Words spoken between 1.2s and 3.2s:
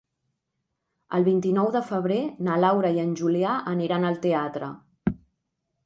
vint-i-nou de febrer na Laura i en